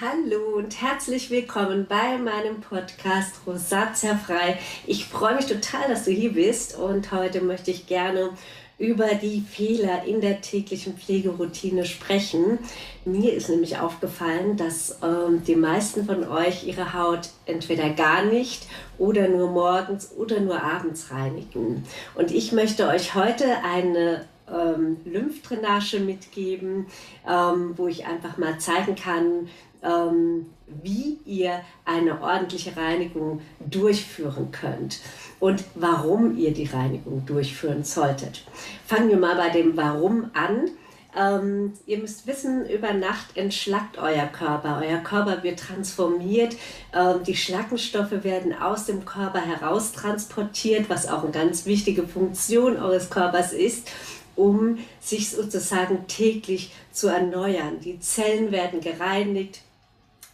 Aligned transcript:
Hallo 0.00 0.56
und 0.56 0.82
herzlich 0.82 1.30
willkommen 1.30 1.86
bei 1.88 2.18
meinem 2.18 2.60
Podcast 2.60 3.36
Rosatia 3.46 4.16
frei. 4.16 4.58
Ich 4.86 5.06
freue 5.06 5.36
mich 5.36 5.46
total, 5.46 5.88
dass 5.88 6.04
du 6.04 6.10
hier 6.10 6.32
bist 6.32 6.76
und 6.76 7.12
heute 7.12 7.40
möchte 7.40 7.70
ich 7.70 7.86
gerne 7.86 8.30
über 8.78 9.14
die 9.14 9.40
Fehler 9.40 10.04
in 10.04 10.20
der 10.20 10.40
täglichen 10.40 10.96
Pflegeroutine 10.98 11.84
sprechen. 11.84 12.58
Mir 13.04 13.32
ist 13.32 13.48
nämlich 13.48 13.78
aufgefallen, 13.78 14.56
dass 14.56 14.98
ähm, 15.02 15.44
die 15.46 15.54
meisten 15.54 16.06
von 16.06 16.26
euch 16.26 16.66
ihre 16.66 16.92
Haut 16.92 17.28
entweder 17.46 17.90
gar 17.90 18.24
nicht 18.24 18.66
oder 18.98 19.28
nur 19.28 19.50
morgens 19.50 20.12
oder 20.16 20.40
nur 20.40 20.60
abends 20.60 21.12
reinigen. 21.12 21.84
Und 22.14 22.32
ich 22.32 22.52
möchte 22.52 22.88
euch 22.88 23.14
heute 23.14 23.46
eine 23.62 24.24
ähm, 24.52 24.98
Lymphdrainage 25.04 26.00
mitgeben, 26.00 26.86
ähm, 27.28 27.74
wo 27.76 27.86
ich 27.86 28.06
einfach 28.06 28.36
mal 28.36 28.58
zeigen 28.58 28.94
kann, 28.94 29.48
ähm, 29.82 30.46
wie 30.82 31.18
ihr 31.26 31.60
eine 31.84 32.20
ordentliche 32.20 32.76
Reinigung 32.76 33.40
durchführen 33.60 34.50
könnt 34.50 35.00
und 35.40 35.64
warum 35.74 36.36
ihr 36.36 36.52
die 36.52 36.66
Reinigung 36.66 37.24
durchführen 37.26 37.84
solltet. 37.84 38.44
Fangen 38.86 39.10
wir 39.10 39.18
mal 39.18 39.36
bei 39.36 39.50
dem 39.50 39.76
Warum 39.76 40.30
an. 40.34 40.70
Ähm, 41.16 41.74
ihr 41.86 41.98
müsst 41.98 42.26
wissen, 42.26 42.68
über 42.68 42.92
Nacht 42.92 43.36
entschlackt 43.36 43.98
euer 43.98 44.26
Körper. 44.26 44.82
Euer 44.84 44.98
Körper 44.98 45.44
wird 45.44 45.60
transformiert. 45.60 46.56
Ähm, 46.92 47.22
die 47.24 47.36
Schlackenstoffe 47.36 48.24
werden 48.24 48.52
aus 48.52 48.86
dem 48.86 49.04
Körper 49.04 49.40
heraus 49.40 49.92
transportiert, 49.92 50.90
was 50.90 51.06
auch 51.06 51.22
eine 51.22 51.30
ganz 51.30 51.66
wichtige 51.66 52.08
Funktion 52.08 52.78
eures 52.78 53.10
Körpers 53.10 53.52
ist 53.52 53.88
um 54.36 54.78
sich 55.00 55.30
sozusagen 55.30 56.06
täglich 56.06 56.72
zu 56.92 57.08
erneuern. 57.08 57.80
Die 57.80 58.00
Zellen 58.00 58.52
werden 58.52 58.80
gereinigt, 58.80 59.60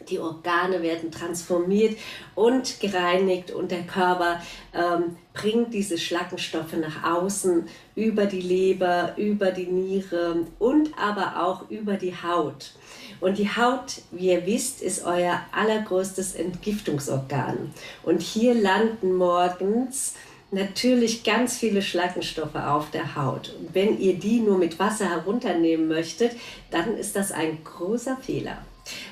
die 0.09 0.19
Organe 0.19 0.83
werden 0.83 1.12
transformiert 1.12 1.98
und 2.34 2.81
gereinigt 2.81 3.51
und 3.51 3.70
der 3.70 3.83
Körper 3.83 4.41
ähm, 4.73 5.17
bringt 5.34 5.75
diese 5.75 5.98
Schlackenstoffe 5.98 6.73
nach 6.73 7.05
außen 7.05 7.69
über 7.95 8.27
die 8.27 8.41
Leber, 8.41 9.15
über 9.17 9.51
die 9.51 9.67
Niere 9.67 10.47
und 10.59 10.91
aber 10.98 11.45
auch 11.45 11.69
über 11.70 11.95
die 11.95 12.14
Haut. 12.14 12.73
Und 13.20 13.37
die 13.37 13.48
Haut, 13.48 14.01
wie 14.11 14.31
ihr 14.31 14.47
wisst, 14.47 14.81
ist 14.81 15.05
euer 15.05 15.41
allergrößtes 15.53 16.35
Entgiftungsorgan. 16.35 17.73
Und 18.03 18.23
hier 18.23 18.55
landen 18.55 19.14
morgens 19.14 20.14
natürlich 20.51 21.25
ganz 21.25 21.56
viele 21.56 21.83
Schlackenstoffe 21.83 22.56
auf 22.56 22.91
der 22.91 23.17
Haut. 23.17 23.55
Und 23.59 23.75
wenn 23.75 23.98
ihr 23.98 24.15
die 24.15 24.41
nur 24.41 24.59
mit 24.59 24.79
Wasser 24.79 25.09
herunternehmen 25.09 25.89
möchtet, 25.89 26.33
dann 26.70 26.97
ist 26.97 27.17
das 27.17 27.33
ein 27.33 27.62
großer 27.65 28.17
Fehler. 28.17 28.59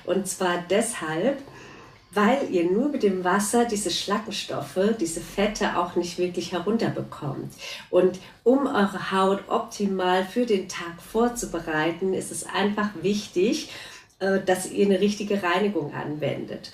Und 0.05 0.27
zwar 0.27 0.64
deshalb, 0.69 1.41
weil 2.11 2.50
ihr 2.50 2.70
nur 2.70 2.89
mit 2.89 3.03
dem 3.03 3.22
Wasser 3.22 3.67
diese 3.67 3.91
Schlackenstoffe, 3.91 4.97
diese 4.98 5.20
Fette 5.20 5.78
auch 5.78 5.95
nicht 5.95 6.19
wirklich 6.19 6.53
herunterbekommt. 6.53 7.52
Und 7.91 8.19
um 8.45 8.67
eure 8.67 9.12
Haut 9.12 9.45
optimal 9.48 10.25
für 10.25 10.47
den 10.47 10.69
Tag 10.69 11.00
vorzubereiten, 11.00 12.14
ist 12.14 12.33
es 12.33 12.47
einfach 12.47 12.91
wichtig, 13.02 13.70
äh, 14.20 14.41
dass 14.45 14.70
ihr 14.70 14.86
eine 14.86 15.00
richtige 15.00 15.42
Reinigung 15.42 15.92
anwendet. 15.95 16.73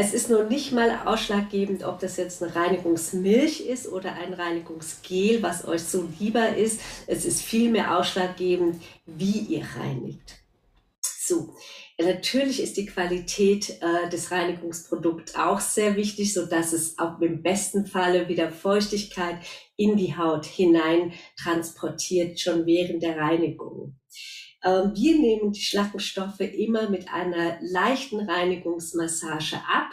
Es 0.00 0.14
ist 0.14 0.30
noch 0.30 0.48
nicht 0.48 0.70
mal 0.70 1.00
ausschlaggebend, 1.06 1.82
ob 1.82 1.98
das 1.98 2.18
jetzt 2.18 2.40
eine 2.40 2.54
Reinigungsmilch 2.54 3.62
ist 3.62 3.88
oder 3.88 4.12
ein 4.12 4.32
Reinigungsgel, 4.32 5.42
was 5.42 5.66
euch 5.66 5.82
so 5.82 6.08
lieber 6.20 6.54
ist. 6.54 6.80
Es 7.08 7.24
ist 7.24 7.42
vielmehr 7.42 7.98
ausschlaggebend, 7.98 8.80
wie 9.06 9.40
ihr 9.40 9.66
reinigt. 9.76 10.36
So, 11.02 11.52
Natürlich 12.00 12.62
ist 12.62 12.76
die 12.76 12.86
Qualität 12.86 13.70
äh, 13.80 14.08
des 14.08 14.30
Reinigungsprodukts 14.30 15.34
auch 15.34 15.58
sehr 15.58 15.96
wichtig, 15.96 16.32
so 16.32 16.46
dass 16.46 16.72
es 16.72 16.96
auch 17.00 17.20
im 17.20 17.42
besten 17.42 17.84
Falle 17.86 18.28
wieder 18.28 18.52
Feuchtigkeit 18.52 19.38
in 19.76 19.96
die 19.96 20.16
Haut 20.16 20.46
hinein 20.46 21.12
transportiert, 21.42 22.38
schon 22.38 22.66
während 22.66 23.02
der 23.02 23.16
Reinigung. 23.16 23.96
Ähm, 24.64 24.92
wir 24.94 25.18
nehmen 25.18 25.52
die 25.52 25.60
Schlackenstoffe 25.60 26.40
immer 26.40 26.90
mit 26.90 27.12
einer 27.12 27.58
leichten 27.60 28.20
Reinigungsmassage 28.20 29.56
ab. 29.56 29.90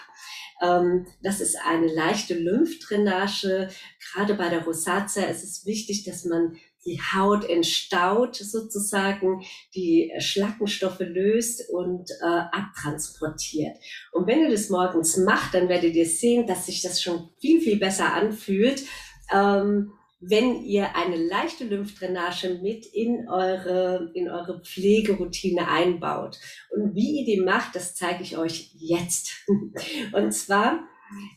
Ähm, 0.61 1.07
das 1.21 1.41
ist 1.41 1.57
eine 1.65 1.87
leichte 1.87 2.33
Lymphdrainage. 2.33 3.69
Gerade 3.99 4.33
bei 4.35 4.49
der 4.49 4.63
Rosatia 4.63 5.23
ist 5.25 5.43
es 5.43 5.65
wichtig, 5.65 6.03
dass 6.03 6.25
man 6.25 6.57
die 6.85 7.01
Haut 7.01 7.49
entstaut 7.49 8.35
sozusagen, 8.35 9.43
die 9.73 10.11
Schlackenstoffe 10.19 10.99
löst 10.99 11.67
und 11.69 12.11
äh, 12.21 12.25
abtransportiert. 12.25 13.77
Und 14.11 14.27
wenn 14.27 14.41
ihr 14.41 14.51
das 14.51 14.69
morgens 14.69 15.17
macht, 15.17 15.55
dann 15.55 15.67
werdet 15.67 15.95
ihr 15.95 16.05
sehen, 16.05 16.45
dass 16.45 16.67
sich 16.67 16.81
das 16.81 17.01
schon 17.01 17.29
viel, 17.41 17.59
viel 17.59 17.77
besser 17.77 18.13
anfühlt. 18.13 18.83
Ähm, 19.33 19.93
wenn 20.27 20.63
ihr 20.63 20.95
eine 20.95 21.17
leichte 21.17 21.65
Lymphdrainage 21.65 22.59
mit 22.61 22.85
in 22.85 23.27
eure, 23.29 24.11
in 24.13 24.29
eure 24.29 24.61
Pflegeroutine 24.61 25.67
einbaut. 25.67 26.39
Und 26.71 26.95
wie 26.95 27.19
ihr 27.19 27.25
die 27.25 27.41
macht, 27.41 27.75
das 27.75 27.95
zeige 27.95 28.23
ich 28.23 28.37
euch 28.37 28.71
jetzt. 28.75 29.45
Und 30.13 30.31
zwar 30.33 30.87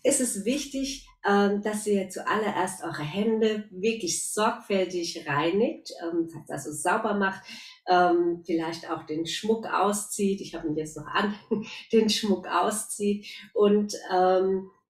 ist 0.03 0.21
es 0.21 0.45
wichtig, 0.45 1.07
ähm, 1.29 1.61
dass 1.63 1.87
ihr 1.87 2.09
zuallererst 2.09 2.83
eure 2.83 3.03
Hände 3.03 3.69
wirklich 3.71 4.33
sorgfältig 4.33 5.27
reinigt, 5.29 5.93
also 6.49 6.73
sauber 6.73 7.15
macht, 7.15 7.43
ähm, 7.89 8.43
vielleicht 8.47 8.91
auch 8.91 9.05
den 9.05 9.27
Schmuck 9.27 9.67
auszieht. 9.67 10.41
Ich 10.41 10.55
habe 10.55 10.69
ihn 10.69 10.77
jetzt 10.77 10.97
noch 10.97 11.07
an, 11.07 11.35
den 11.93 12.09
Schmuck 12.09 12.47
auszieht 12.47 13.27
und 13.53 13.95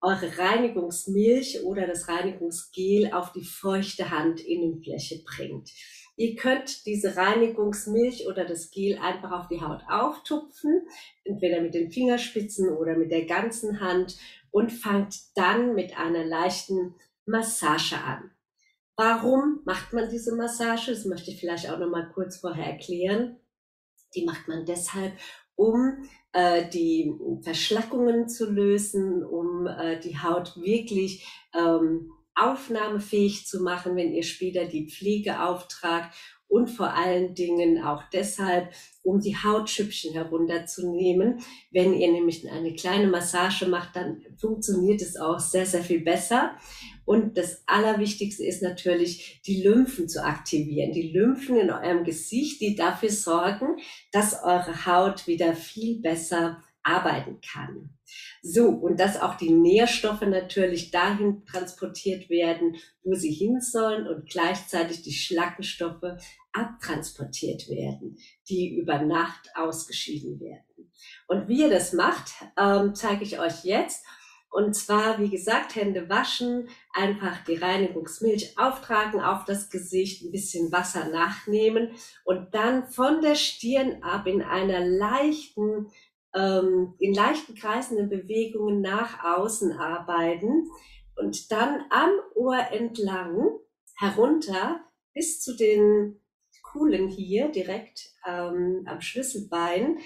eure 0.01 0.39
Reinigungsmilch 0.39 1.65
oder 1.65 1.87
das 1.87 2.09
Reinigungsgel 2.09 3.13
auf 3.13 3.33
die 3.33 3.45
feuchte 3.45 4.11
Handinnenfläche 4.11 5.23
bringt. 5.25 5.71
Ihr 6.17 6.35
könnt 6.35 6.85
diese 6.85 7.17
Reinigungsmilch 7.17 8.27
oder 8.27 8.45
das 8.45 8.71
Gel 8.73 8.99
einfach 8.99 9.31
auf 9.31 9.49
die 9.49 9.61
Haut 9.61 9.83
auftupfen, 9.89 10.83
entweder 11.25 11.61
mit 11.61 11.75
den 11.75 11.93
Fingerspitzen 11.93 12.77
oder 12.77 12.97
mit 12.97 13.13
der 13.13 13.25
ganzen 13.27 13.81
Hand 13.81 14.17
und 14.51 14.73
fangt 14.73 15.17
dann 15.37 15.75
mit 15.77 15.97
einer 15.97 16.25
leichten 16.25 16.97
Massage 17.25 17.97
an. 17.97 18.33
Warum 18.97 19.61
macht 19.65 19.93
man 19.93 20.09
diese 20.09 20.35
Massage? 20.35 20.91
Das 20.91 21.05
möchte 21.05 21.31
ich 21.31 21.39
vielleicht 21.39 21.71
auch 21.71 21.79
noch 21.79 21.89
mal 21.89 22.11
kurz 22.13 22.39
vorher 22.39 22.67
erklären. 22.67 23.37
Die 24.17 24.25
macht 24.25 24.49
man 24.49 24.67
deshalb, 24.67 25.13
um 25.59 26.09
äh, 26.33 26.69
die 26.71 27.13
Verschlackungen 27.43 28.29
zu 28.29 28.49
lösen, 28.49 29.25
um 29.25 29.67
äh, 29.67 29.99
die 29.99 30.17
Haut 30.19 30.57
wirklich 30.57 31.27
ähm, 31.53 32.13
aufnahmefähig 32.37 33.45
zu 33.47 33.61
machen, 33.61 33.97
wenn 33.97 34.13
ihr 34.13 34.23
später 34.23 34.67
die 34.67 34.89
Pflege 34.89 35.43
auftragt 35.43 36.15
und 36.49 36.69
vor 36.69 36.95
allen 36.95 37.35
Dingen 37.35 37.83
auch 37.83 38.03
deshalb, 38.13 38.73
um 39.03 39.21
die 39.21 39.37
Hautschüppchen 39.37 40.15
herunterzunehmen. 40.15 41.41
Wenn 41.71 41.95
ihr 41.95 42.11
nämlich 42.11 42.51
eine 42.51 42.75
kleine 42.75 43.07
Massage 43.07 43.67
macht, 43.67 43.95
dann 43.97 44.23
funktioniert 44.39 45.03
es 45.03 45.17
auch 45.17 45.39
sehr, 45.39 45.67
sehr 45.67 45.83
viel 45.83 46.01
besser. 46.01 46.57
Und 47.05 47.39
das 47.39 47.63
Allerwichtigste 47.67 48.45
ist 48.45 48.63
natürlich, 48.63 49.41
die 49.47 49.63
Lymphen 49.63 50.09
zu 50.09 50.25
aktivieren. 50.25 50.93
Die 50.93 51.11
Lymphen 51.11 51.57
in 51.57 51.71
eurem 51.71 52.05
Gesicht, 52.05 52.61
die 52.61 52.75
dafür 52.75 53.11
sorgen, 53.11 53.77
dass 54.13 54.43
eure 54.43 54.87
Haut 54.87 55.27
wieder 55.27 55.55
viel 55.55 56.01
besser 56.01 56.63
arbeiten 56.83 57.41
kann. 57.41 57.91
So, 58.43 58.69
und 58.69 58.99
dass 58.99 59.21
auch 59.21 59.37
die 59.37 59.50
Nährstoffe 59.50 60.22
natürlich 60.22 60.91
dahin 60.91 61.44
transportiert 61.44 62.31
werden, 62.31 62.77
wo 63.03 63.15
sie 63.15 63.33
hin 63.33 63.61
sollen 63.61 64.06
und 64.06 64.28
gleichzeitig 64.28 65.03
die 65.03 65.12
Schlackenstoffe 65.12 66.19
abtransportiert 66.53 67.69
werden, 67.69 68.17
die 68.49 68.75
über 68.76 69.00
Nacht 69.00 69.50
ausgeschieden 69.55 70.41
werden. 70.41 70.91
Und 71.26 71.49
wie 71.49 71.62
ihr 71.62 71.70
das 71.70 71.93
macht, 71.93 72.32
ähm, 72.56 72.94
zeige 72.94 73.25
ich 73.25 73.38
euch 73.38 73.64
jetzt. 73.64 74.05
Und 74.50 74.75
zwar, 74.75 75.20
wie 75.20 75.29
gesagt, 75.29 75.76
Hände 75.76 76.08
waschen, 76.08 76.70
einfach 76.94 77.44
die 77.44 77.56
Reinigungsmilch 77.56 78.58
auftragen 78.58 79.20
auf 79.20 79.44
das 79.44 79.69
Gesicht, 79.69 80.23
ein 80.23 80.32
bisschen 80.32 80.73
Wasser 80.73 81.08
nachnehmen 81.08 81.91
und 82.25 82.55
dann 82.55 82.87
von 82.87 83.20
der 83.20 83.35
Stirn 83.35 84.03
ab 84.03 84.26
in 84.26 84.41
einer 84.41 84.81
leichten, 84.81 85.88
ähm, 86.35 86.95
in 86.99 87.15
leichten 87.15 87.55
kreisenden 87.55 88.09
Bewegungen 88.09 88.81
nach 88.81 89.25
außen 89.25 89.73
arbeiten 89.73 90.69
und 91.17 91.51
dann 91.51 91.85
am 91.91 92.11
Ohr 92.35 92.59
entlang 92.71 93.51
herunter 93.97 94.81
bis 95.15 95.41
zu 95.41 95.57
den 95.57 96.21
Kuhlen 96.63 97.09
hier 97.09 97.49
direkt 97.49 98.11
ähm, 98.27 98.85
am 98.87 99.01
Schlüsselbein 99.01 99.99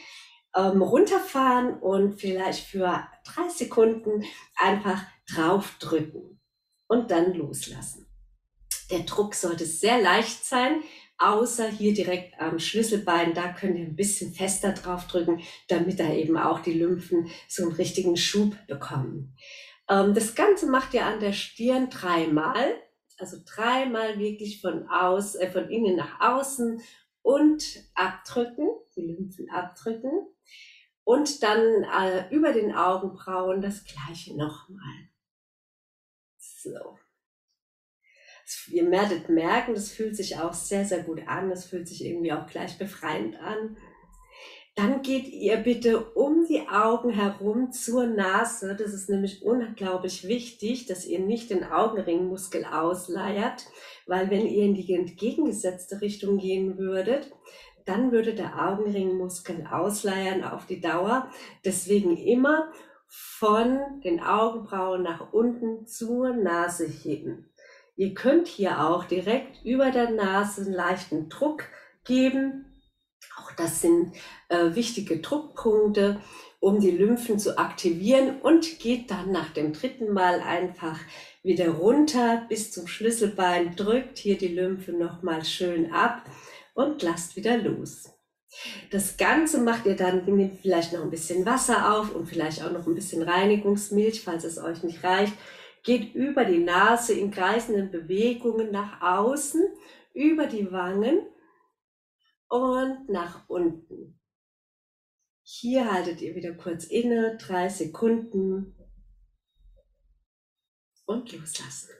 ähm, 0.54 0.82
runterfahren 0.82 1.78
und 1.78 2.14
vielleicht 2.20 2.64
für 2.64 3.06
drei 3.24 3.48
Sekunden 3.48 4.24
einfach 4.56 5.02
draufdrücken 5.34 6.40
und 6.88 7.10
dann 7.10 7.34
loslassen. 7.34 8.06
Der 8.90 9.00
Druck 9.00 9.34
sollte 9.34 9.64
sehr 9.64 10.00
leicht 10.00 10.44
sein, 10.44 10.82
außer 11.22 11.68
hier 11.68 11.94
direkt 11.94 12.38
am 12.40 12.58
Schlüsselbein, 12.58 13.34
da 13.34 13.52
könnt 13.52 13.78
ihr 13.78 13.84
ein 13.84 13.96
bisschen 13.96 14.34
fester 14.34 14.72
drauf 14.72 15.06
drücken, 15.06 15.40
damit 15.68 16.00
da 16.00 16.12
eben 16.12 16.36
auch 16.36 16.60
die 16.60 16.72
Lymphen 16.72 17.28
so 17.48 17.62
einen 17.62 17.72
richtigen 17.72 18.16
Schub 18.16 18.56
bekommen. 18.66 19.36
Ähm, 19.88 20.14
das 20.14 20.34
Ganze 20.34 20.66
macht 20.66 20.94
ihr 20.94 21.06
an 21.06 21.20
der 21.20 21.32
Stirn 21.32 21.90
dreimal, 21.90 22.74
also 23.18 23.36
dreimal 23.44 24.18
wirklich 24.18 24.60
von 24.60 24.88
aus, 24.88 25.34
äh, 25.34 25.50
von 25.50 25.68
innen 25.70 25.96
nach 25.96 26.20
außen 26.20 26.80
und 27.22 27.64
abdrücken, 27.94 28.68
die 28.96 29.06
Lymphen 29.06 29.48
abdrücken 29.50 30.10
und 31.04 31.42
dann 31.42 31.84
äh, 31.84 32.28
über 32.34 32.52
den 32.52 32.74
Augenbrauen 32.74 33.60
das 33.60 33.84
gleiche 33.84 34.36
nochmal. 34.36 35.08
So. 36.38 36.98
Ihr 38.70 38.90
werdet 38.90 39.28
merken, 39.28 39.74
das 39.74 39.90
fühlt 39.90 40.16
sich 40.16 40.38
auch 40.38 40.52
sehr, 40.52 40.84
sehr 40.84 41.02
gut 41.02 41.22
an. 41.26 41.50
Das 41.50 41.64
fühlt 41.64 41.88
sich 41.88 42.04
irgendwie 42.04 42.32
auch 42.32 42.46
gleich 42.46 42.78
befreiend 42.78 43.36
an. 43.40 43.76
Dann 44.74 45.02
geht 45.02 45.28
ihr 45.28 45.58
bitte 45.58 46.02
um 46.12 46.46
die 46.46 46.66
Augen 46.66 47.10
herum 47.10 47.72
zur 47.72 48.06
Nase. 48.06 48.74
Das 48.74 48.94
ist 48.94 49.10
nämlich 49.10 49.42
unglaublich 49.42 50.26
wichtig, 50.26 50.86
dass 50.86 51.04
ihr 51.04 51.18
nicht 51.18 51.50
den 51.50 51.64
Augenringmuskel 51.64 52.64
ausleiert, 52.64 53.66
weil 54.06 54.30
wenn 54.30 54.46
ihr 54.46 54.64
in 54.64 54.74
die 54.74 54.94
entgegengesetzte 54.94 56.00
Richtung 56.00 56.38
gehen 56.38 56.78
würdet, 56.78 57.30
dann 57.84 58.12
würde 58.12 58.34
der 58.34 58.66
Augenringmuskel 58.66 59.66
ausleiern 59.70 60.42
auf 60.42 60.64
die 60.66 60.80
Dauer. 60.80 61.30
Deswegen 61.64 62.16
immer 62.16 62.72
von 63.08 63.78
den 64.02 64.20
Augenbrauen 64.20 65.02
nach 65.02 65.34
unten 65.34 65.86
zur 65.86 66.34
Nase 66.34 66.86
heben. 66.86 67.51
Ihr 67.96 68.14
könnt 68.14 68.48
hier 68.48 68.80
auch 68.86 69.04
direkt 69.04 69.64
über 69.64 69.90
der 69.90 70.10
Nase 70.10 70.62
einen 70.62 70.72
leichten 70.72 71.28
Druck 71.28 71.64
geben. 72.04 72.66
Auch 73.36 73.52
das 73.52 73.80
sind 73.80 74.14
äh, 74.48 74.74
wichtige 74.74 75.18
Druckpunkte, 75.18 76.20
um 76.60 76.80
die 76.80 76.90
Lymphen 76.90 77.38
zu 77.38 77.58
aktivieren 77.58 78.40
und 78.40 78.78
geht 78.78 79.10
dann 79.10 79.32
nach 79.32 79.50
dem 79.50 79.72
dritten 79.72 80.12
Mal 80.12 80.40
einfach 80.40 80.98
wieder 81.42 81.70
runter 81.70 82.46
bis 82.48 82.70
zum 82.70 82.86
Schlüsselbein, 82.86 83.74
drückt 83.76 84.18
hier 84.18 84.38
die 84.38 84.48
Lymphe 84.48 84.92
nochmal 84.92 85.44
schön 85.44 85.92
ab 85.92 86.24
und 86.74 87.02
lasst 87.02 87.36
wieder 87.36 87.56
los. 87.58 88.10
Das 88.90 89.16
Ganze 89.16 89.58
macht 89.58 89.86
ihr 89.86 89.96
dann, 89.96 90.24
nehmt 90.26 90.60
vielleicht 90.60 90.92
noch 90.92 91.02
ein 91.02 91.10
bisschen 91.10 91.46
Wasser 91.46 91.94
auf 91.94 92.14
und 92.14 92.26
vielleicht 92.26 92.62
auch 92.62 92.70
noch 92.70 92.86
ein 92.86 92.94
bisschen 92.94 93.22
Reinigungsmilch, 93.22 94.22
falls 94.22 94.44
es 94.44 94.58
euch 94.58 94.82
nicht 94.82 95.02
reicht. 95.02 95.32
Geht 95.82 96.14
über 96.14 96.44
die 96.44 96.58
Nase 96.58 97.14
in 97.14 97.30
kreisenden 97.30 97.90
Bewegungen 97.90 98.70
nach 98.70 99.00
außen, 99.00 99.62
über 100.14 100.46
die 100.46 100.70
Wangen 100.70 101.26
und 102.48 103.08
nach 103.08 103.48
unten. 103.48 104.20
Hier 105.42 105.90
haltet 105.90 106.20
ihr 106.20 106.34
wieder 106.34 106.54
kurz 106.54 106.84
inne, 106.84 107.36
drei 107.36 107.68
Sekunden 107.68 108.76
und 111.04 111.32
loslassen. 111.32 111.90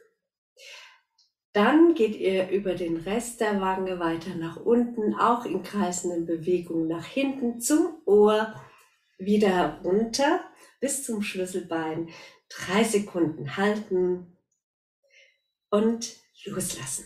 Dann 1.53 1.95
geht 1.95 2.17
ihr 2.17 2.49
über 2.49 2.75
den 2.75 2.97
Rest 2.97 3.41
der 3.41 3.61
Wange 3.61 3.99
weiter 3.99 4.35
nach 4.37 4.57
unten, 4.57 5.15
auch 5.15 5.45
in 5.45 5.63
kreisenden 5.63 6.25
Bewegungen 6.25 6.89
nach 6.89 7.05
hinten 7.05 7.61
zum 7.61 8.01
Ohr, 8.07 8.55
wieder 9.19 9.51
herunter 9.51 10.41
bis 10.81 11.05
zum 11.05 11.21
Schlüsselbein. 11.23 12.09
Drei 12.57 12.85
Sekunden 12.85 13.57
halten 13.57 14.37
und 15.71 16.17
loslassen. 16.45 17.05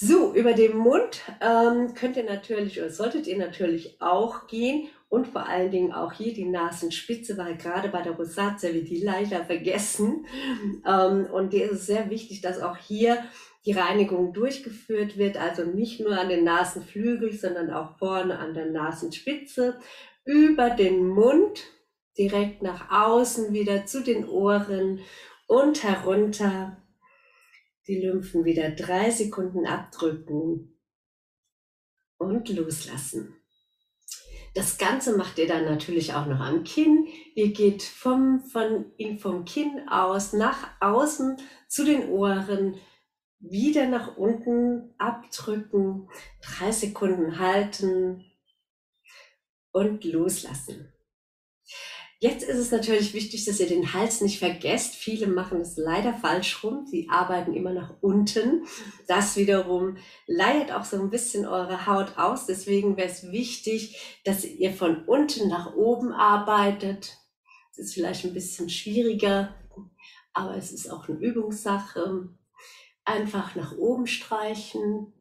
So, 0.00 0.32
über 0.32 0.52
den 0.52 0.76
Mund 0.76 1.22
ähm, 1.40 1.92
könnt 1.94 2.16
ihr 2.16 2.24
natürlich 2.24 2.78
oder 2.80 2.90
solltet 2.90 3.26
ihr 3.26 3.36
natürlich 3.36 4.00
auch 4.00 4.46
gehen 4.46 4.88
und 5.08 5.26
vor 5.26 5.48
allen 5.48 5.72
Dingen 5.72 5.92
auch 5.92 6.12
hier 6.12 6.32
die 6.32 6.44
Nasenspitze, 6.44 7.36
weil 7.36 7.56
gerade 7.56 7.88
bei 7.88 8.02
der 8.02 8.12
Rosatia 8.12 8.72
wir 8.72 8.84
die 8.84 9.00
leider 9.00 9.44
vergessen. 9.44 10.26
Ähm, 10.86 11.26
und 11.32 11.52
dir 11.52 11.64
ist 11.64 11.80
es 11.80 11.86
sehr 11.86 12.10
wichtig, 12.10 12.42
dass 12.42 12.60
auch 12.60 12.76
hier 12.76 13.24
die 13.66 13.72
Reinigung 13.72 14.32
durchgeführt 14.32 15.18
wird, 15.18 15.36
also 15.36 15.64
nicht 15.64 16.00
nur 16.00 16.16
an 16.16 16.28
den 16.28 16.44
Nasenflügel, 16.44 17.32
sondern 17.32 17.70
auch 17.72 17.98
vorne 17.98 18.38
an 18.38 18.54
der 18.54 18.66
Nasenspitze, 18.66 19.80
über 20.24 20.70
den 20.70 21.08
Mund, 21.08 21.64
direkt 22.18 22.62
nach 22.62 22.90
außen 22.90 23.52
wieder 23.52 23.86
zu 23.86 24.02
den 24.02 24.28
Ohren 24.28 25.00
und 25.46 25.82
herunter. 25.82 26.82
Die 27.86 28.00
Lymphen 28.00 28.44
wieder 28.44 28.70
drei 28.70 29.10
Sekunden 29.10 29.66
abdrücken 29.66 30.78
und 32.18 32.48
loslassen. 32.50 33.34
Das 34.54 34.76
Ganze 34.76 35.16
macht 35.16 35.38
ihr 35.38 35.46
dann 35.46 35.64
natürlich 35.64 36.14
auch 36.14 36.26
noch 36.26 36.40
am 36.40 36.64
Kinn. 36.64 37.06
Ihr 37.34 37.52
geht 37.52 37.82
vom, 37.82 38.40
von, 38.40 38.92
vom 39.18 39.44
Kinn 39.44 39.88
aus 39.88 40.32
nach 40.32 40.68
außen 40.80 41.36
zu 41.68 41.84
den 41.84 42.08
Ohren, 42.08 42.74
wieder 43.38 43.86
nach 43.86 44.16
unten 44.16 44.94
abdrücken, 44.98 46.08
drei 46.42 46.72
Sekunden 46.72 47.38
halten 47.38 48.24
und 49.70 50.04
loslassen. 50.04 50.92
Jetzt 52.20 52.42
ist 52.42 52.58
es 52.58 52.72
natürlich 52.72 53.14
wichtig, 53.14 53.44
dass 53.44 53.60
ihr 53.60 53.68
den 53.68 53.92
Hals 53.92 54.20
nicht 54.20 54.40
vergesst. 54.40 54.96
Viele 54.96 55.28
machen 55.28 55.60
es 55.60 55.76
leider 55.76 56.12
falsch 56.12 56.64
rum. 56.64 56.84
Sie 56.84 57.08
arbeiten 57.08 57.54
immer 57.54 57.72
nach 57.72 57.94
unten. 58.00 58.66
Das 59.06 59.36
wiederum 59.36 59.98
leiert 60.26 60.72
auch 60.72 60.84
so 60.84 61.00
ein 61.00 61.10
bisschen 61.10 61.46
eure 61.46 61.86
Haut 61.86 62.18
aus. 62.18 62.46
Deswegen 62.46 62.96
wäre 62.96 63.08
es 63.08 63.30
wichtig, 63.30 64.20
dass 64.24 64.44
ihr 64.44 64.72
von 64.72 65.04
unten 65.04 65.48
nach 65.48 65.74
oben 65.74 66.12
arbeitet. 66.12 67.16
Das 67.70 67.86
ist 67.86 67.94
vielleicht 67.94 68.24
ein 68.24 68.34
bisschen 68.34 68.68
schwieriger, 68.68 69.54
aber 70.32 70.56
es 70.56 70.72
ist 70.72 70.90
auch 70.90 71.08
eine 71.08 71.18
Übungssache. 71.18 72.30
Einfach 73.04 73.54
nach 73.54 73.78
oben 73.78 74.08
streichen. 74.08 75.12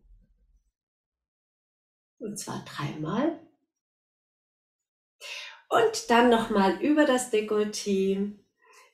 Und 2.18 2.40
zwar 2.40 2.66
dreimal. 2.66 3.40
Und 5.70 6.10
dann 6.10 6.30
nochmal 6.30 6.82
über 6.82 7.06
das 7.06 7.32
Dekolleté 7.32 8.34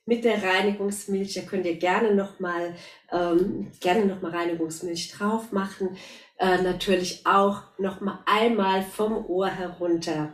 mit 0.06 0.24
der 0.24 0.42
Reinigungsmilch. 0.42 1.34
Da 1.34 1.42
könnt 1.42 1.66
ihr 1.66 1.76
gerne 1.76 2.14
nochmal 2.14 2.74
ähm, 3.10 3.70
gerne 3.80 4.06
noch 4.06 4.22
Reinigungsmilch 4.22 5.12
drauf 5.12 5.52
machen. 5.52 5.96
Äh, 6.38 6.62
natürlich 6.62 7.26
auch 7.26 7.62
nochmal 7.78 8.18
einmal 8.26 8.82
vom 8.82 9.24
Ohr 9.26 9.48
herunter 9.48 10.32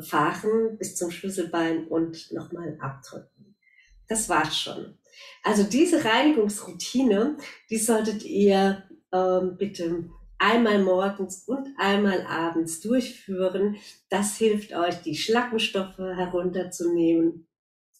fahren 0.00 0.78
bis 0.78 0.96
zum 0.96 1.10
Schlüsselbein 1.10 1.88
und 1.88 2.30
nochmal 2.32 2.78
abdrücken. 2.80 3.56
Das 4.08 4.28
war's 4.28 4.56
schon. 4.56 4.98
Also 5.42 5.64
diese 5.64 6.04
Reinigungsroutine, 6.04 7.36
die 7.68 7.78
solltet 7.78 8.24
ihr 8.24 8.84
ähm, 9.12 9.56
bitte 9.58 10.10
einmal 10.40 10.82
morgens 10.82 11.44
und 11.44 11.68
einmal 11.78 12.26
abends 12.26 12.80
durchführen. 12.80 13.76
Das 14.08 14.36
hilft 14.36 14.72
euch, 14.72 14.96
die 15.02 15.14
Schlackenstoffe 15.14 15.98
herunterzunehmen. 15.98 17.46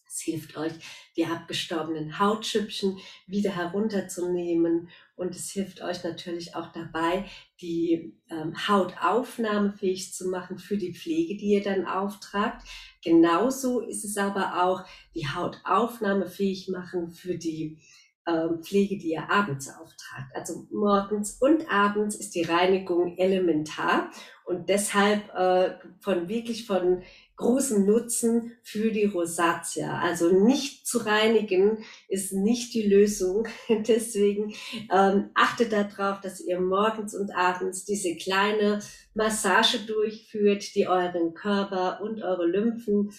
Es 0.07 0.19
hilft 0.21 0.57
euch, 0.57 0.73
die 1.15 1.25
abgestorbenen 1.25 2.19
Hautschüppchen 2.19 2.97
wieder 3.27 3.55
herunterzunehmen. 3.55 4.89
Und 5.15 5.35
es 5.35 5.51
hilft 5.51 5.81
euch 5.81 6.03
natürlich 6.03 6.55
auch 6.55 6.71
dabei, 6.73 7.25
die 7.61 8.17
ähm, 8.29 8.67
Haut 8.67 8.95
aufnahmefähig 8.99 10.13
zu 10.13 10.27
machen 10.27 10.57
für 10.57 10.77
die 10.77 10.93
Pflege, 10.93 11.37
die 11.37 11.51
ihr 11.51 11.63
dann 11.63 11.85
auftragt. 11.85 12.67
Genauso 13.03 13.81
ist 13.81 14.03
es 14.03 14.17
aber 14.17 14.63
auch, 14.63 14.83
die 15.15 15.27
Haut 15.27 15.61
aufnahmefähig 15.63 16.67
machen 16.69 17.11
für 17.11 17.37
die 17.37 17.77
Pflege, 18.61 18.97
die 18.97 19.11
ihr 19.11 19.29
abends 19.29 19.69
auftragt. 19.69 20.31
Also 20.33 20.67
morgens 20.71 21.37
und 21.39 21.71
abends 21.71 22.15
ist 22.15 22.35
die 22.35 22.43
Reinigung 22.43 23.17
elementar 23.17 24.11
und 24.45 24.69
deshalb 24.69 25.33
äh, 25.33 25.75
von 26.01 26.27
wirklich 26.27 26.67
von 26.67 27.03
großem 27.37 27.85
Nutzen 27.85 28.51
für 28.61 28.91
die 28.91 29.05
Rosatia. 29.05 29.99
Also 29.99 30.31
nicht 30.31 30.85
zu 30.85 30.99
reinigen 30.99 31.83
ist 32.07 32.33
nicht 32.33 32.73
die 32.73 32.87
Lösung. 32.87 33.47
Deswegen 33.69 34.53
ähm, 34.93 35.31
achtet 35.33 35.71
darauf, 35.71 36.21
dass 36.21 36.39
ihr 36.39 36.59
morgens 36.59 37.15
und 37.15 37.31
abends 37.35 37.85
diese 37.85 38.15
kleine 38.15 38.79
Massage 39.15 39.79
durchführt, 39.79 40.75
die 40.75 40.87
euren 40.87 41.33
Körper 41.33 42.01
und 42.01 42.21
eure 42.21 42.45
Lymphen 42.45 43.11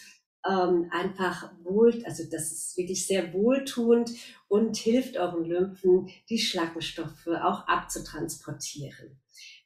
ähm, 0.48 0.88
einfach 0.90 1.52
wohl, 1.62 2.02
also 2.04 2.24
das 2.30 2.52
ist 2.52 2.76
wirklich 2.76 3.06
sehr 3.06 3.32
wohltuend 3.32 4.10
und 4.48 4.76
hilft 4.76 5.16
euren 5.16 5.44
Lymphen, 5.44 6.08
die 6.28 6.38
Schlackenstoffe 6.38 7.26
auch 7.26 7.66
abzutransportieren. 7.66 9.18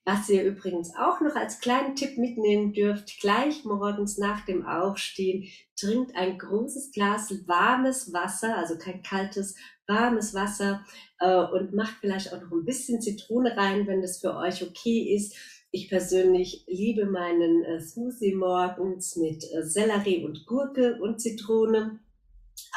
Was 0.08 0.28
ihr 0.28 0.44
übrigens 0.44 0.94
auch 0.94 1.20
noch 1.20 1.34
als 1.34 1.58
kleinen 1.58 1.96
Tipp 1.96 2.16
mitnehmen 2.16 2.72
dürft, 2.72 3.20
gleich 3.20 3.64
morgens 3.64 4.18
nach 4.18 4.44
dem 4.44 4.64
Aufstehen, 4.64 5.48
trinkt 5.74 6.14
ein 6.14 6.38
großes 6.38 6.92
Glas 6.92 7.34
warmes 7.48 8.12
Wasser, 8.12 8.56
also 8.56 8.78
kein 8.78 9.02
kaltes, 9.02 9.56
warmes 9.88 10.32
Wasser 10.32 10.84
äh, 11.18 11.36
und 11.36 11.74
macht 11.74 11.96
vielleicht 12.00 12.32
auch 12.32 12.40
noch 12.40 12.52
ein 12.52 12.64
bisschen 12.64 13.00
Zitrone 13.00 13.56
rein, 13.56 13.88
wenn 13.88 14.00
das 14.00 14.20
für 14.20 14.36
euch 14.36 14.62
okay 14.62 15.12
ist. 15.12 15.34
Ich 15.76 15.90
persönlich 15.90 16.64
liebe 16.68 17.04
meinen 17.04 17.62
äh, 17.62 17.78
Smoothie 17.82 18.34
morgens 18.34 19.14
mit 19.16 19.44
äh, 19.44 19.62
Sellerie 19.62 20.24
und 20.24 20.46
Gurke 20.46 20.98
und 21.02 21.20
Zitrone. 21.20 22.00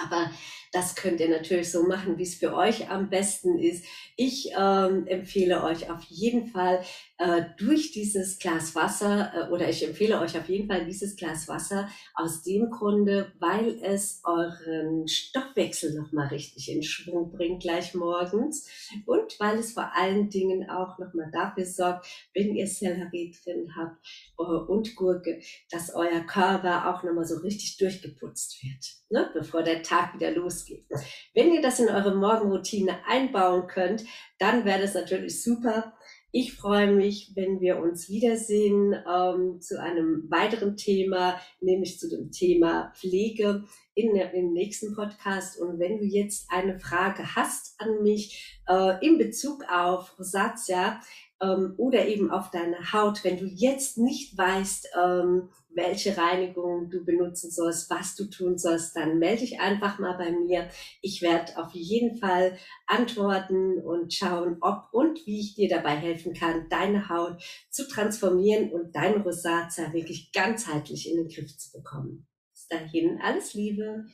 Aber 0.03 0.29
das 0.71 0.95
könnt 0.95 1.19
ihr 1.19 1.29
natürlich 1.29 1.71
so 1.71 1.83
machen, 1.83 2.17
wie 2.17 2.23
es 2.23 2.35
für 2.35 2.53
euch 2.53 2.89
am 2.89 3.09
besten 3.09 3.57
ist. 3.57 3.83
Ich 4.15 4.51
ähm, 4.57 5.07
empfehle 5.07 5.63
euch 5.63 5.89
auf 5.89 6.03
jeden 6.03 6.47
Fall 6.47 6.83
äh, 7.17 7.43
durch 7.57 7.91
dieses 7.91 8.37
Glas 8.37 8.75
Wasser 8.75 9.31
äh, 9.33 9.51
oder 9.51 9.67
ich 9.67 9.85
empfehle 9.85 10.19
euch 10.19 10.37
auf 10.37 10.47
jeden 10.47 10.67
Fall 10.67 10.85
dieses 10.85 11.15
Glas 11.15 11.47
Wasser 11.47 11.89
aus 12.13 12.43
dem 12.43 12.69
Grunde, 12.69 13.33
weil 13.39 13.79
es 13.81 14.21
euren 14.23 15.07
Stoffwechsel 15.07 15.95
nochmal 15.95 16.27
richtig 16.27 16.69
in 16.69 16.83
Schwung 16.83 17.31
bringt 17.31 17.63
gleich 17.63 17.95
morgens 17.95 18.67
und 19.05 19.39
weil 19.39 19.57
es 19.57 19.73
vor 19.73 19.91
allen 19.95 20.29
Dingen 20.29 20.69
auch 20.69 20.99
nochmal 20.99 21.31
dafür 21.31 21.65
sorgt, 21.65 22.07
wenn 22.35 22.55
ihr 22.55 22.67
Sellerie 22.67 23.35
drin 23.43 23.73
habt 23.75 24.05
äh, 24.37 24.43
und 24.43 24.95
Gurke, 24.95 25.41
dass 25.71 25.95
euer 25.95 26.21
Körper 26.21 26.93
auch 26.93 27.03
nochmal 27.03 27.25
so 27.25 27.37
richtig 27.37 27.77
durchgeputzt 27.77 28.63
wird, 28.63 28.85
ne? 29.09 29.31
bevor 29.33 29.63
der 29.63 29.81
Tag 29.81 30.13
wieder 30.13 30.31
losgeht 30.31 30.58
losgeht. 30.59 30.85
Wenn 31.33 31.53
ihr 31.53 31.61
das 31.61 31.79
in 31.79 31.89
eure 31.89 32.15
Morgenroutine 32.15 32.97
einbauen 33.07 33.67
könnt, 33.67 34.05
dann 34.37 34.65
wäre 34.65 34.81
das 34.81 34.93
natürlich 34.93 35.43
super. 35.43 35.93
Ich 36.31 36.53
freue 36.53 36.93
mich, 36.93 37.31
wenn 37.35 37.59
wir 37.59 37.79
uns 37.79 38.07
wiedersehen 38.07 38.93
ähm, 38.93 39.59
zu 39.61 39.81
einem 39.81 40.27
weiteren 40.29 40.77
Thema, 40.77 41.41
nämlich 41.59 41.97
zu 41.97 42.07
dem 42.07 42.31
Thema 42.31 42.93
Pflege 42.95 43.63
in 43.95 44.13
der, 44.13 44.33
im 44.35 44.53
nächsten 44.53 44.95
Podcast. 44.95 45.59
Und 45.59 45.79
wenn 45.79 45.97
du 45.97 46.05
jetzt 46.05 46.45
eine 46.51 46.79
Frage 46.79 47.35
hast 47.35 47.81
an 47.81 48.03
mich 48.03 48.59
äh, 48.67 49.03
in 49.05 49.17
Bezug 49.17 49.63
auf 49.71 50.19
Rosatia 50.19 51.01
ähm, 51.41 51.73
oder 51.77 52.05
eben 52.07 52.31
auf 52.31 52.51
deine 52.51 52.91
Haut, 52.93 53.23
wenn 53.23 53.37
du 53.37 53.45
jetzt 53.45 53.97
nicht 53.97 54.37
weißt, 54.37 54.89
ähm, 55.01 55.49
welche 55.69 56.17
Reinigung 56.17 56.89
du 56.89 57.05
benutzen 57.05 57.51
sollst, 57.51 57.89
was 57.89 58.15
du 58.15 58.25
tun 58.25 58.57
sollst, 58.57 58.95
dann 58.95 59.19
melde 59.19 59.41
dich 59.41 59.59
einfach 59.59 59.99
mal 59.99 60.17
bei 60.17 60.31
mir. 60.31 60.67
Ich 61.01 61.21
werde 61.21 61.57
auf 61.57 61.71
jeden 61.73 62.17
Fall 62.17 62.57
antworten 62.87 63.79
und 63.79 64.13
schauen, 64.13 64.57
ob 64.61 64.89
und 64.91 65.25
wie 65.25 65.39
ich 65.39 65.55
dir 65.55 65.69
dabei 65.69 65.95
helfen 65.95 66.33
kann, 66.33 66.67
deine 66.69 67.07
Haut 67.09 67.41
zu 67.69 67.87
transformieren 67.87 68.71
und 68.71 68.95
dein 68.95 69.21
Rosacea 69.21 69.93
wirklich 69.93 70.31
ganzheitlich 70.31 71.09
in 71.09 71.17
den 71.17 71.27
Griff 71.29 71.55
zu 71.57 71.71
bekommen. 71.71 72.27
Bis 72.51 72.67
dahin, 72.67 73.19
alles 73.21 73.53
Liebe. 73.53 74.05